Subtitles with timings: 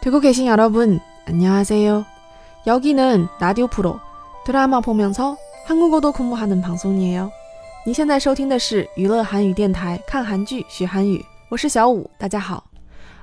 [0.00, 2.04] 듣고 계신 여러분, 안녕하세요.
[2.66, 3.98] 여기는 라디오 프로
[4.44, 5.36] 드라마 보면서
[5.66, 7.30] 한국어도 공부하는 방송이에요.
[7.86, 12.64] 你现在收听的是娱乐韩语电台，看韩剧学韩语，我是小五，大家好。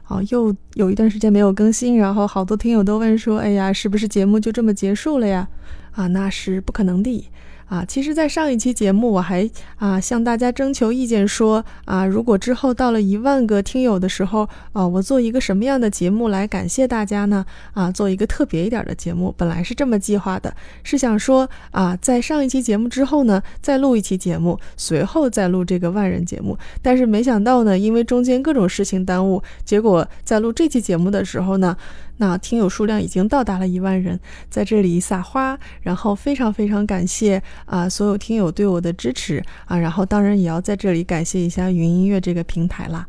[0.08, 5.48] 哦，又有一段时间没有更新，然后好多听友都问说，哎呀，是不是节目就这么结束了呀？
[5.92, 7.30] 啊，那是不可能的。
[7.69, 17.45] 啊，其实，在上一期节目，我还啊向大家征求意见，说啊，如果之后到了一万个听友的时候，啊，我做一个什么样的节目来感谢大家呢？
[17.75, 26.57] 啊，做一个特别一点的节目，本来是这么计划的，是想说啊，在上一期节目之后呢，再录一期节目，随后再录这个万人节目。
[26.81, 31.77] 但是没想到呢，因为中间各种事情耽误，结果在录这期节目的时候呢。
[32.19, 43.07] 那听友数量已经到达了一万人，在这里撒花，然后非常非常感谢啊所有听友对我的支持啊，然后当然也要在这里感谢一下云音乐这个平台啦。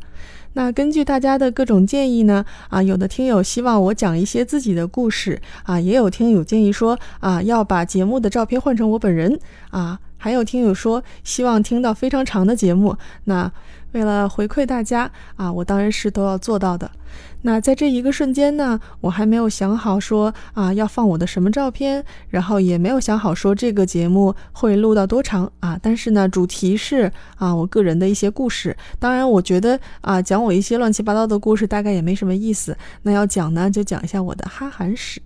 [0.52, 9.38] 那根据大家的各种建议呢，啊有的听友希望我讲一些自己的故事啊，也有听友建议说啊要把节目的照片换成我本人
[9.70, 12.94] 啊，还有听友说希望听到非常长的节目。
[13.24, 13.50] 那
[13.92, 16.88] 为了回馈大家啊，我当然是都要做到的。
[17.42, 25.76] 那在这一个瞬间呢，我还没有想好说啊要放我的什么照片，然后也没有想好说这个节目会录到多长啊。
[25.82, 28.76] 但是呢，主题是啊我个人的一些故事。
[28.98, 32.76] 当然，我觉得啊讲我一些乱七八糟的故事大概也没什么意思。
[33.02, 35.20] 那要讲呢，就讲一下我的哈韩史。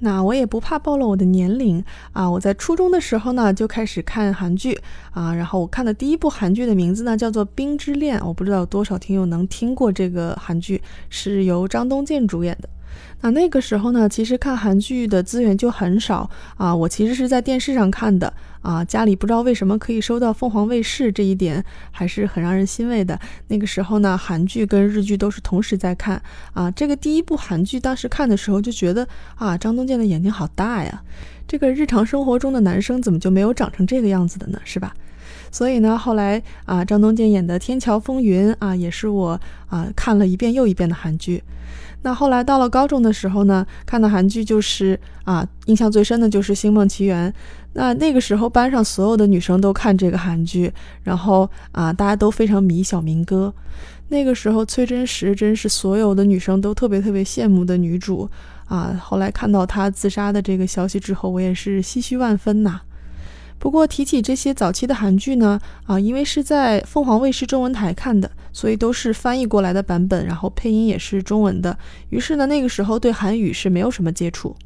[0.00, 2.28] 那我也不怕暴露我的年龄啊！
[2.28, 4.78] 我在初中的时候呢就开始看韩剧
[5.12, 12.68] 啊，然后我看的第一部韩剧的名字呢叫做《冰之恋》，我不知道有多少听友能听过这个韩剧，是由张东健主演的。
[13.22, 16.74] 那那个时候呢，其实看韩剧的资源就很少啊。
[16.74, 23.18] 我其实是在电视上看的啊，家里不知道为什么可以收到凤凰卫视，这一点还是很让人欣慰的。
[23.48, 26.20] 那个时候呢，韩剧跟日剧都是同时在看
[26.54, 26.70] 啊。
[26.70, 31.02] 这个第一部韩剧当时看的时候就觉得啊，张东健的眼睛好大呀，
[31.46, 34.58] 这个日常生活中的男生怎么就没有长成这个样子的呢？
[34.64, 34.94] 是吧？
[35.52, 41.42] 所以呢，后来啊，张东健演的《天桥风云》啊，也是我啊看了一遍又一遍的韩剧。
[42.02, 47.30] 那后来到了高中的时候呢，看的韩剧就是啊，印象最深的就是《星梦奇缘》。
[47.74, 50.72] 那那个时候班上所有的女生都看这个韩剧，
[51.02, 53.52] 然后啊，大家都非常迷小明哥。
[54.08, 58.28] 那个时候崔真实真是所有的女生都特别特别羡慕的女主
[58.64, 58.98] 啊。
[59.00, 62.80] 后来看到她自杀的这个消息之后，我也是唏嘘万分呐。
[63.60, 71.78] 不过提起这些早期的韩剧呢，啊，因为是在凤凰卫视中文台看的，所以都是翻译过来的版本，然后配音也是中文的。
[72.08, 74.56] 于是呢，那个时候对韩语是没有什么接触，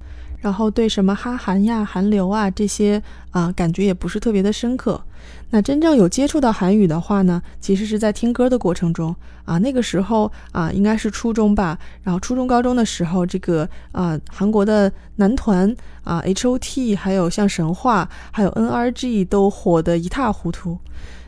[0.40, 3.02] 然后对什么哈韩呀、韩流啊这些
[3.32, 5.02] 啊，感觉也不是特别的深刻。
[5.54, 11.78] 那真正有接触到韩语的话呢，其实是在听歌的过程中啊，那个时候啊，应该是初中吧。
[12.02, 15.72] 然后初中、高中的时候，这个啊，韩国的男团
[16.02, 20.76] 啊，H.O.T，还有像神话，还有 N.R.G 都火得一塌糊涂。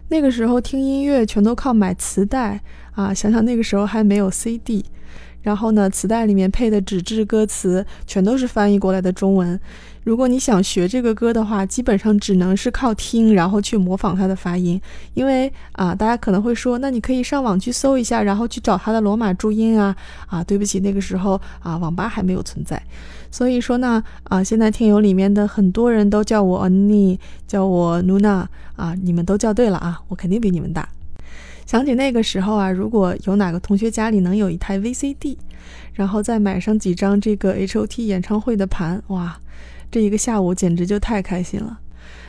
[0.08, 2.60] 那个时候听音乐全都靠买磁带
[2.96, 4.84] 啊，想想那个时候还没有 C.D。
[5.46, 9.58] 然后呢，磁带里面配的纸质歌词全都是翻译过来的中文。
[10.02, 14.80] 如果你想学这个歌的话，基本上只能是靠听，然后去模仿它的发音。
[15.14, 19.94] 因为啊，大家可能会说，那你可以上网去搜一下，然后去找它的罗马注音啊。
[20.26, 22.82] 啊，对不起，那个时候啊，网吧还没有存在。
[23.30, 30.88] 所以说呢，啊，现在听友里面的很多人都叫我妮叫我 Nuna 啊，你们都叫对了啊，我肯定比你们大。
[31.66, 35.36] 想起那个时候啊，如果有哪个同学家里能有一台 VCD，
[35.92, 39.36] 然后再买上几张这个 H.O.T 演唱会的盘，哇，
[39.90, 41.80] 这一个下午简直就太开心了。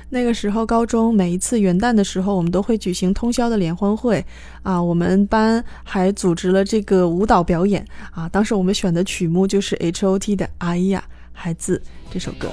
[0.09, 4.25] 那个时候高中每一次元旦的时候，我们都会举行通宵的联欢会
[4.63, 8.27] 啊，我们班还组织了这个舞蹈表演啊。
[8.29, 11.79] 当时我们选的曲目就是 H.O.T 的《哎呀孩子》
[12.11, 12.49] 这首歌。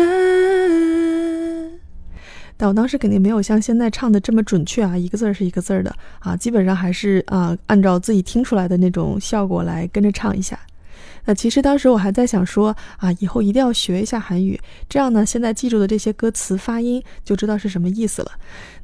[2.58, 10.58] 但我当时肯定没有像现在唱的这么准确啊，一个字儿是一个字儿的啊，基本上还是啊按照自己听出来的那种效果来跟着唱一下。
[11.25, 18.33] 那其实当时我还在想说啊，以后一定要学一下韩语，这样呢，现在记住的这些歌词发音就知道是什么意思了。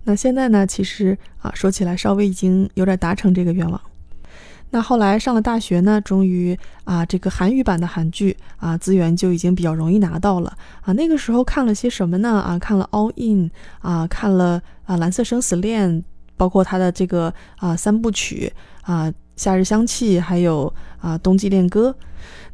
[0.05, 3.81] 那现在呢，其实啊说起来稍微已经有点达成这个愿望。
[4.71, 10.93] 那后来上了大学呢，终于啊，这个韩语版的韩剧啊，资源就已经比较容易拿到了啊。
[10.93, 12.29] 那个时候看了些什么呢？
[12.41, 13.51] 啊，看了 All In
[13.81, 16.03] 啊，看了啊蓝色生死恋，
[16.37, 21.95] 包括它的这个啊三部曲啊夏日香气，还有啊冬季恋歌。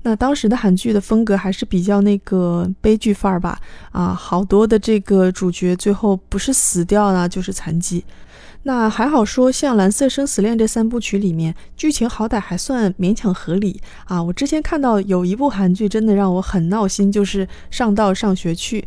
[0.02, 3.58] 那当时的韩剧的风格还是比较那个悲剧范儿吧
[3.92, 8.04] 啊，好多的这个主角最后不是死掉呢，就是残疾。
[8.64, 14.22] 那还好说，像《蓝色生死恋》这三部曲里面，剧情好歹还算勉强合理啊。
[14.22, 18.80] 我之前看到有一部韩剧，真的让我很闹心，就是《上道上学去》。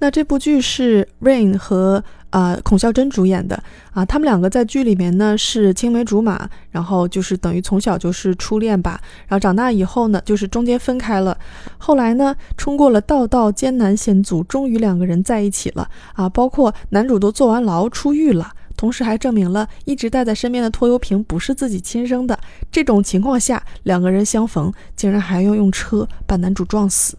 [0.00, 3.62] 那这部剧是 Rain 和啊孔孝真主演的
[3.92, 9.00] 啊，他们两个在剧里面呢是青梅竹马，然后就是等于从小就是初恋吧。
[9.26, 11.38] 然后长大以后呢，就是中间分开了，
[11.78, 16.28] 后来呢冲过了道道艰难险阻，终于两个人在一起了啊。
[16.28, 18.52] 包括男主都坐完牢出狱了。
[18.76, 22.38] 同时还证明了一直带在身边的拖油瓶不是自己亲生的。
[22.70, 27.16] 这种情况下，两个人相逢，竟然还要用车把男主撞死。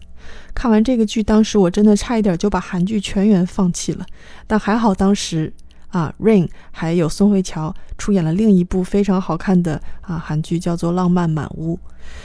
[0.54, 4.04] 看完这个剧，当时我真的差一点就把韩剧全员放弃了。
[4.46, 5.52] 但还好当时
[5.88, 11.74] 啊，Rain 还有宋慧乔出演了另一部非常好看的啊韩剧，叫做《浪漫满屋》。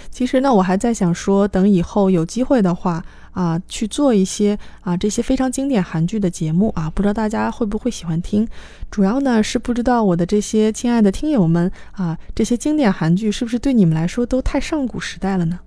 [0.09, 3.03] 其实呢，我还在想说，等以后有机会的话。
[3.33, 8.45] 啊，去做一些啊这些非常经典韩剧的节目啊，不知道大家会不会喜欢听？
[8.89, 15.57] 主要呢是不知道我的这些亲爱的听友们啊，这些经典韩剧是不是对你们来说都太上古时代了呢？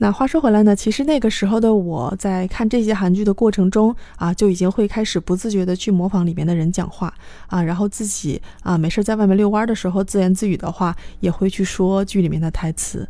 [0.00, 7.12] 那话说回来呢，其实那个时候的我在看这些韩剧的过程中啊，就已经会开始不自觉的去模仿里面的人讲话
[7.48, 13.08] 啊，然后自己啊没事在外面遛弯的时候自言自语的话，也会去说剧里面的台词。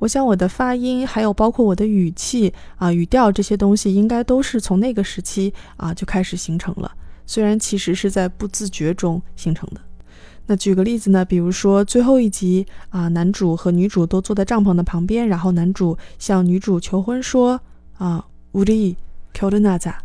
[0.00, 6.90] 我想我的发音，还有包括我的语气啊、语调这些东西，应该都是从那个时期啊就开始形成了。
[7.26, 9.80] 虽然其实是在不自觉中形成的。
[10.47, 17.59] 那举个例子呢，比如说最后一集啊，男主和女主都坐在帐篷的旁边，然后男主向女主求婚说
[17.97, 19.95] 啊，우리결혼하 자。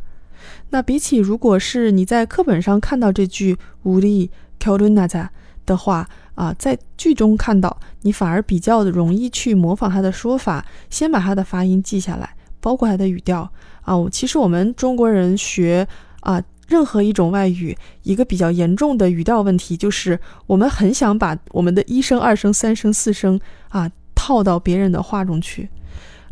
[0.70, 5.28] 那比起如果是你在课本上看到这句우리결혼하자
[5.66, 6.08] 的话。
[6.34, 13.48] 啊，在剧中看到你反而比较的容易去模仿他的说法，先把他的发音记下来，包括他的语调
[13.82, 13.96] 啊。
[13.96, 15.86] 我其实我们中国人学
[16.22, 23.39] 啊 任何一种外语，一个比较严重的语调问题就是，我们很想把我们的一声、二声、三声、四声
[23.69, 25.67] 啊套到别人的话中去。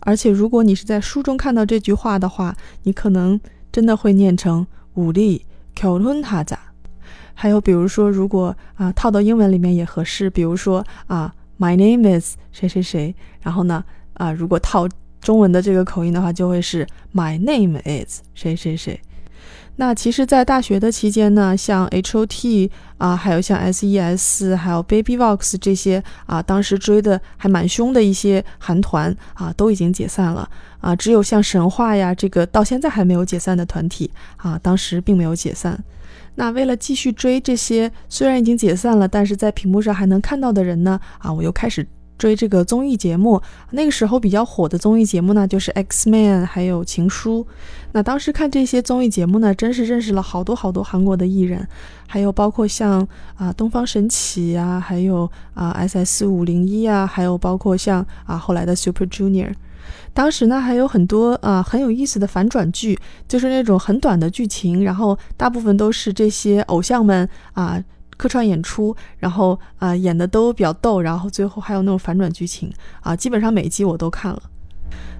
[0.01, 3.39] 而且，如果你是在书中看到这句话的话，你可能
[3.71, 5.43] 真的会念成“武力
[5.75, 6.59] 考伦塔咋”。
[7.33, 14.87] 还有，比如说，如果啊套到英文里面也合适，比如说啊 “my name is 谁谁谁”，然后呢啊如果套
[15.19, 18.99] 中文的这个口音的话，就会是 “my name is 谁谁谁”。
[19.79, 35.77] 那其实，在大学的期间呢，像 H O T 啊，还有像 S E S，还有 Baby Vox 这些啊，当时追的还蛮凶的一些韩团啊，都已经解散了啊，只有像神话呀这个到现在还没有解散的团体啊，当时并没有解散。
[36.33, 40.99] 那为了继续追这些虽然已经解散了，但是在屏幕上还能看到的人呢？
[41.19, 43.41] 啊，我又开始追这个综艺节目。
[43.71, 47.45] 那个时候比较火的综艺节目呢，就是 X Man，还有情书。
[47.93, 51.67] 那当时看这些综艺节目呢，真是认识了好多好多韩国的艺人，
[52.07, 59.53] 还有包括像啊东方神起啊，还有啊 S S 五零一啊，还有包括像啊后来的 Super Junior。
[60.13, 67.81] 当时呢，还有很多啊很有意思的反转剧，就是那种很短的剧情，然后大部分都是这些偶像们啊
[68.17, 72.69] 客串演出，然后啊演的都比较逗，然后最后还有那种反转剧情
[73.01, 74.41] 啊，基本上每一集我都看了。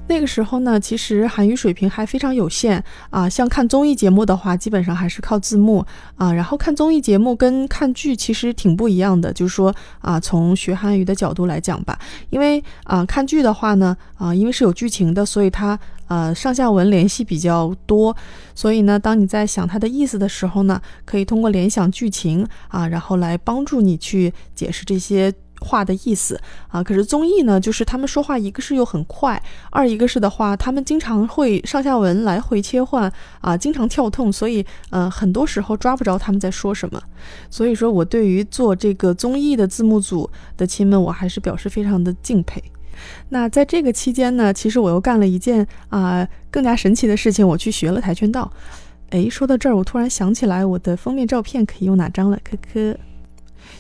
[0.10, 3.28] 那个时候呢，其实韩语水平还非常有限啊。
[3.28, 5.86] 像看综艺节目的话，基本上还是靠字幕
[6.16, 6.32] 啊。
[6.32, 12.00] 然后看综艺节目跟看剧其实挺不一样的，就是说啊，从学韩语的角度来讲吧，
[12.30, 15.78] 因为啊看剧的话呢，啊因为是有剧情的，所以它
[16.08, 18.16] 呃上下文联系比较多。
[18.56, 25.34] 所以呢，当你在想它的意思的时候呢，可以通过联想剧情啊，然后来帮助你去解释这些。
[25.60, 26.84] 话的意思啊。
[26.84, 33.12] 可是综艺呢，就是他们说话一个是又很快，二一个是的话，他们经常会上下文来回切换
[33.42, 37.02] 啊，经常跳痛，所以呃，很多时候抓不着他们在说什么。
[37.50, 42.64] 所以说我对于做这个综艺的字幕组的亲们，我还是表示非常的敬佩。
[43.30, 48.52] 那在这个期间呢，其实我又干了一件啊更加神奇的事情，我去学了跆拳道。
[49.10, 52.38] 哎，说到这儿，我突然想起来，我的封面照片可以用哪张了？
[52.44, 52.98] 科科。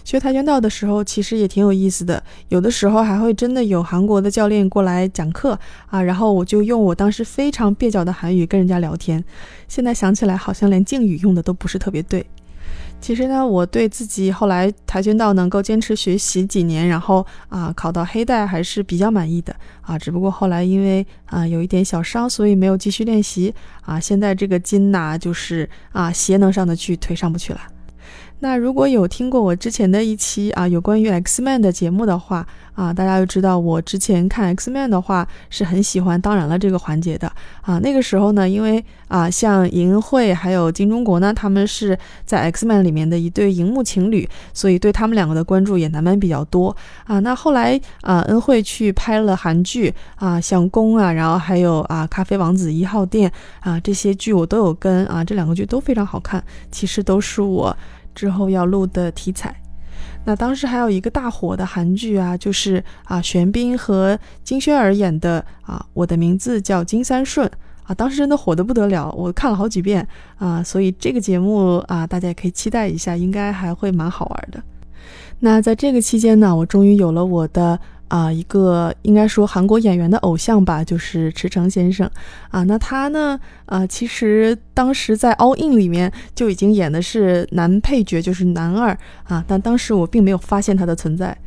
[0.03, 2.21] 学跆拳道的时候，其实也挺有意思的。
[2.47, 9.21] 有的时候还会真的有韩国的教练过来讲课啊，然后我就用我当时非常蹩脚的韩语跟人家聊天。
[9.67, 12.25] 现在想起来，好像连敬语用的都不是特别对。
[12.99, 19.97] 其实呢，我对自己后来跆拳道能够坚持学习几年，然后啊考到黑带还是比较满意的啊。
[19.97, 23.97] 只不过后来因为啊有一点小伤，所以没有继续练习啊。
[23.99, 27.61] 现在这个筋呐，就是啊鞋能上得去，腿上不去了。
[28.39, 37.79] 那如果有听过我之前的一期啊有关于 X Man 的节目的话啊，大家就知道我之前看 X Man 的话是很喜欢当然了这个环节的啊。
[37.79, 46.75] 那个时候呢，因为啊像银惠还有金钟国呢，他们是在 X Man 里面的一对荧幕情侣，所以对他们两个的关注也难免比较多
[47.05, 47.17] 啊。
[47.17, 57.75] 那后来啊恩惠去拍了韩剧啊，像宫啊，然后还有啊咖啡王子一号店啊这些剧我都有跟啊，这两个剧都非常好看，其实都是我。
[58.17, 59.55] 之后要录的题材，
[60.25, 67.47] 那当时还有一个大火的韩剧啊，就是啊玄彬和金宣儿演的啊，我的名字叫金三顺
[67.83, 70.05] 啊，当时真的火得不得了，我看了好几遍
[70.39, 74.59] 啊，所以这个节目啊，大家也可以期待一下，应该还会蛮好玩的。
[75.39, 77.79] 那在这个期间呢，我终于有了我的。
[78.07, 82.09] 啊，一个应该说韩国演员的偶像吧，就是池诚先生
[82.49, 82.63] 啊。
[82.63, 89.43] 那他呢，啊，其实当时在《All In》里面就已经演的是男配角，就是男二啊。
[89.47, 91.37] 但当时我并没有发现他的存在。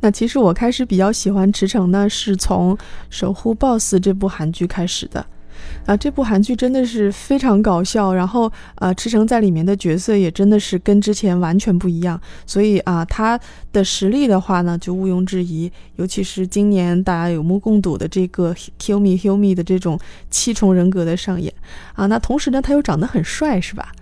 [0.00, 2.74] 那其实我开始比较喜欢池诚呢，是从
[3.10, 5.24] 《守护 BOSS》这部韩剧开始的。
[5.86, 13.38] 啊，这部韩剧真的是非常搞笑，然后呃，池成在里面的角色也真的是跟之前完全不一样，所以啊，他
[13.72, 15.70] 的实力的话呢，就毋庸置疑。
[15.96, 19.98] 尤其是今年大家有目共睹的这个 Kill Me Heal Me 的这种
[20.30, 21.52] 七重人格的上演
[21.94, 23.92] 啊，那同时呢，他又长得很帅，是吧？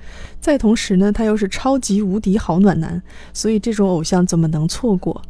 [0.40, 5.20] 再同时呢，他又是超级无敌好暖男，所以这种偶像怎么能错过？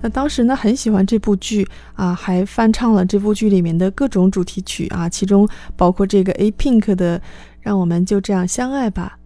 [0.00, 7.18] 那当时呢，很喜欢这部剧啊，还翻唱了这部剧里面的各种主题曲啊，其中包括这个 A Pink 的
[7.60, 9.18] 《让我们就这样相爱吧》。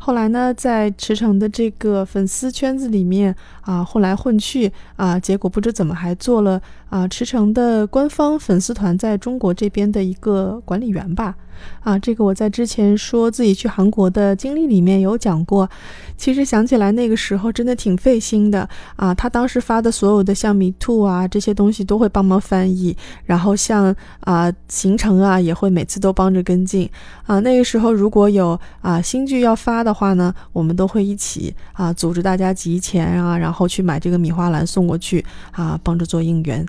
[0.00, 3.34] 后来呢，在池城的这个粉丝圈子里面
[3.68, 6.58] 啊，混来混去啊，结果不知怎么还做了
[6.88, 11.34] 啊池城的官方粉丝团在中国这边的一个管理员吧。
[11.82, 15.68] 啊，这个我在之前说自己去韩国的经历里面有讲过。
[16.16, 19.12] 其实想起来那个时候真的挺费心的啊。
[19.12, 26.88] 他当时发的所有的像米兔啊这些东西都会帮忙翻译，然后像啊行程啊也会每次都帮着跟进
[27.26, 27.40] 啊。
[27.40, 36.64] 那个时候如果有啊新剧要发的话呢，我们都会一起啊组织大家集钱啊，然后后去买这个米花篮送过去啊，帮着做应援。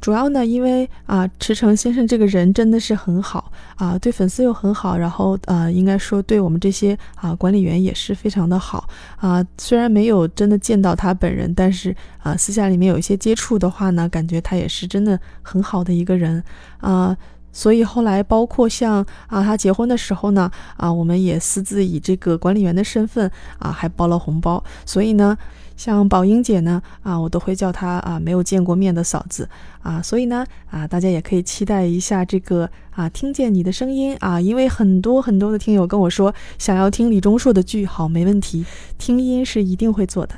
[0.00, 9.44] 主要呢，因为啊，池成先生这个人真的是很好啊，对粉丝又很好，然后呃，应该说对我们这些啊管理员也是非常的好啊。
[9.58, 11.92] 虽然没有真的见到他本人，但是
[12.22, 16.44] 啊，私下里面有一些接触的话呢，感觉他也是真的很好的一个人
[16.78, 17.16] 啊。
[17.50, 23.28] 所以后来包括像啊，他结婚的时候呢，啊，我们也私自以这个管理员的身份
[23.58, 24.62] 啊，还包了红包。
[24.86, 25.36] 所以呢。
[25.78, 29.48] 像宝英姐呢，啊，我都会叫她啊，没有见过面的嫂子
[29.80, 38.66] 啊，所以呢，啊，大家也可以期待一下这个啊，听见你的声音啊，因为很多很多的听友跟我说想要听李钟硕的剧，好，没问题，
[38.98, 40.34] 听音是一定会做的。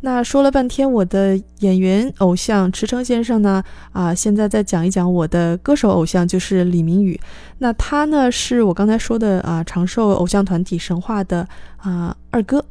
[0.00, 7.20] 那说了半天我的演员偶像池成先生呢，啊，现在再讲一讲我的歌手偶像，就是李明宇。
[7.58, 12.64] 那他呢，是我刚才说的啊，长寿偶像团体神话的啊二哥。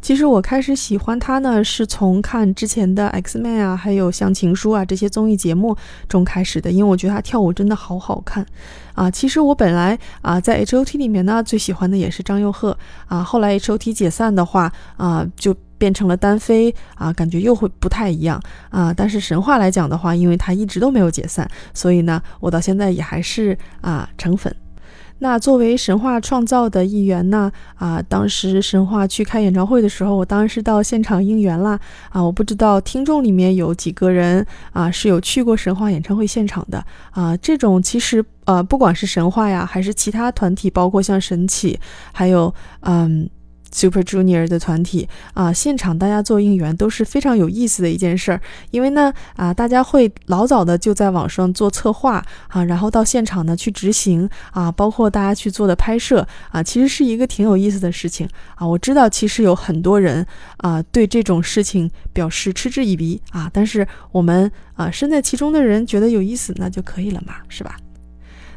[0.00, 5.76] 其实我开始喜欢他呢，是从看之前的 X Man 啊，还有像情书啊这些综艺节目
[6.08, 8.44] 中开始的，因为我觉得他跳舞真的好好看
[8.94, 9.10] 啊。
[9.10, 13.22] 其实我本来啊在 H O T 里面呢，最喜欢的也是张佑赫啊。
[13.22, 18.92] 后来 H O T 解散的话啊，就变成了单飞啊，感觉又会不太一样啊。
[18.92, 24.52] 但是神话来讲的话，因为他一直都没有解散，所以呢，我到现在也还是啊成粉。
[25.20, 27.50] 那作为神话创造的一员呢？
[27.76, 31.78] 啊，当时神话去开演唱会的时候，我当然是到现场应援啦。
[32.08, 37.36] 啊，我不知道听众里面有几个人啊是有去过神话演唱会现场的啊。
[37.36, 41.78] 这种其实呃，不管是神话呀，还是其他团体，包括像神起，
[42.12, 43.28] 还有嗯。
[43.70, 58.66] Super Junior 的团体啊，现场大家做应援都是非常有意思的一件事儿，因为呢啊，大家会老早的就在网上做策划啊，然后到现场呢去执行啊，包括大家去做的拍摄啊，其实是一个挺有意思的事情啊。
[58.66, 60.26] 我知道其实有很多人
[60.58, 67.76] 啊对这种事情表示嗤之以鼻啊，但是我们啊身在其中的人觉得有意思，那就可以了嘛，是吧？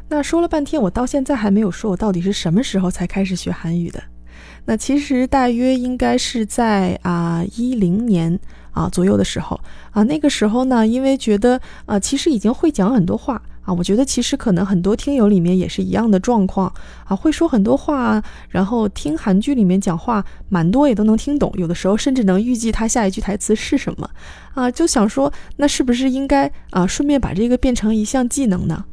[0.08, 4.02] 那说了半天，我到现在还没有说我到底是什么时候才开始学韩语的。
[4.66, 8.38] 那其实大约应该是在啊一零年
[8.72, 9.58] 啊左右的时候。
[9.90, 13.40] 啊，那个时候呢，因为觉得啊，其实已经会讲很多话。
[13.62, 16.70] 啊，我觉得其实可能很多听友里面也是一样的状况。
[17.04, 24.10] 啊，会说很多话，然后听韩剧里面讲话，蛮多也都能听懂，有的时候甚至能预计他下一句台词是什么。
[24.52, 28.84] 啊，就想说，那是不是应该啊，顺便把这个变成一项技能呢？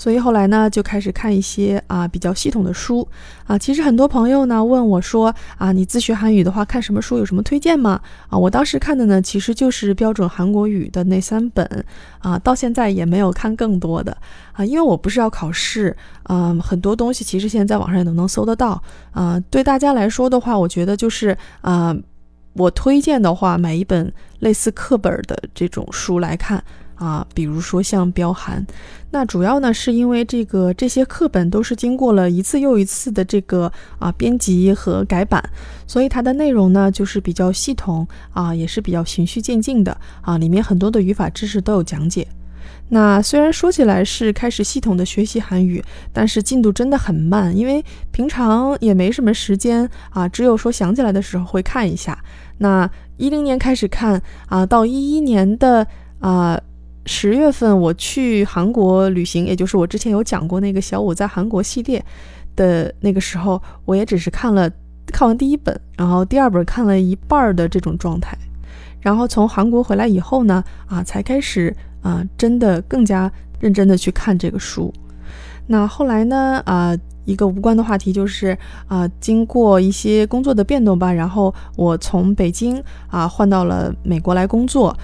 [0.00, 3.06] 所以后来呢，就开始看一些啊比较系统的书
[3.46, 3.58] 啊。
[3.58, 8.00] 其实很多朋友呢问我说啊，你自学韩语的话，看什么书有什么推荐吗？
[8.30, 11.84] 啊，我当时看的呢，其实就是标准韩国语的那三本
[12.20, 14.16] 啊，到现在也没有看更多的
[14.52, 19.38] 啊，因为我不是要考试，啊，很多东西其实现在在网上也都能搜得到啊。
[19.50, 21.94] 对大家来说的话，我觉得就是啊，
[22.54, 26.64] 我推荐的话，买一本类似课本的这种书来看。
[27.00, 28.64] 啊，比如说像标韩，
[29.10, 35.42] 那主要呢是因为这个这些课本都是经过了一次又一次的这个啊编辑和改版，
[35.86, 42.28] 所以它的内容呢就是比较系统啊，也是比较循序渐进的啊，里面很多的语法知识都有讲解。
[42.90, 52.22] 那虽然说起来是开始系统的学习韩语，但是进度真的很慢，因为平常也没什么时间啊，只有说想起来的时候会看一下。
[52.58, 55.86] 那一零年开始看啊，到一一年的
[56.18, 56.60] 啊。
[57.06, 62.04] 十月份我去韩国旅行，也就是我之前有讲过那个小五在韩国系列
[62.54, 64.70] 的那个时候，我也只是看了
[65.06, 68.36] 看完第一本，然后第二本看了一半的这种状态，
[69.00, 74.92] 然后从韩国回来以后呢，啊，才开始啊，真的更加认真的去看这个书。
[75.66, 84.96] 那后来呢，啊，一个无关的话题就是啊，经过一些工作的变动吧，然后我从北京啊换到了美国来工作。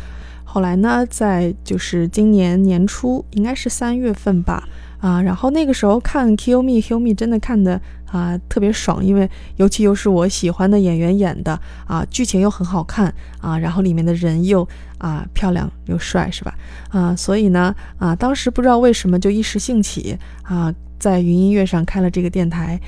[0.56, 4.66] 后来呢，在就是今年年初，应该是三月份吧，
[5.00, 7.78] 啊，然后那个时候看《Kill Me Kill Me》真的看的
[8.10, 14.66] 啊特别爽，因为尤其又是我喜欢的演员演的啊，剧情又很好看啊，然后里面的人又
[14.96, 16.54] 啊漂亮又帅，是吧？
[16.88, 22.80] 啊，所以呢，啊，当时不知道为什么就一时兴起啊，在云音乐上开了这个电台。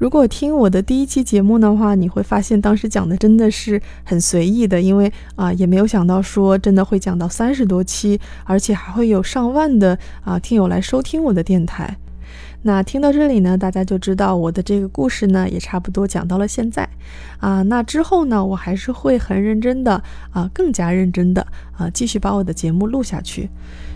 [0.00, 11.94] 如果听我的第一期节目的话，你会发现当时讲的真的是很随意的，因为啊也没有想到说真的会讲到三十多期，而且还会有上万的啊听友来收听我的电台。
[12.62, 16.88] 那听到这里呢，大家就知道我的这个故事呢也差不多讲到了现在
[17.38, 17.62] 啊。
[17.62, 23.48] 那之后呢，我还是会很认真的啊，更加认真的啊，继续把我的节目录下去。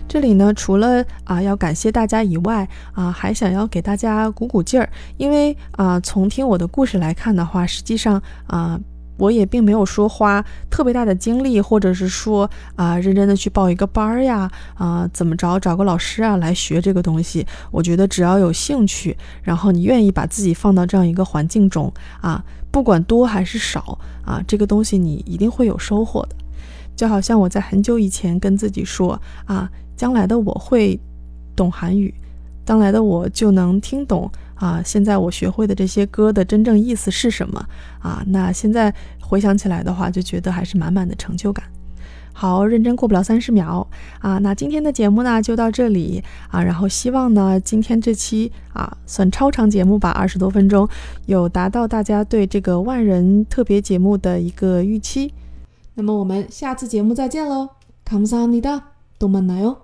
[0.07, 8.79] 这里呢，除了啊要感谢大家以外啊，还想要给大家鼓鼓劲儿，因为啊，从听我的故事来看的话，实际上啊，
[9.17, 17.45] 我也并没有说花特别大的精力，或者是说啊，认真的去报一个班儿呀，啊，怎么着找个老师啊来学这个东西。
[17.71, 26.35] 我觉得只要有兴趣，然后你愿意把自己放到这样一个环境中啊，不管多还是少啊，这个东西你一定会有收获的。
[26.95, 29.69] 就好像我在很久以前跟自己说啊。
[29.97, 30.99] 将来的我会
[31.55, 32.13] 懂韩语，
[32.65, 34.82] 将来的我就能听懂啊！
[34.84, 37.64] 现在我学会的这些歌的真正意思是什么
[38.00, 38.22] 啊？
[38.26, 41.64] 那现在回想起来的话，就觉得还是满满的成就感。
[42.32, 43.86] 好，认真过不了三十秒
[44.20, 44.38] 啊！
[44.38, 50.88] 那今天的节目呢就到这里啊，然后希望呢今天这期啊算超长节目吧，二十多分钟，
[51.26, 55.34] 有达到大家对这个万人特别节目的一个预期。
[55.94, 57.70] 那么我们下次节目再见喽，
[58.06, 58.82] 감사합니 다，
[59.18, 59.83] 또 만나요。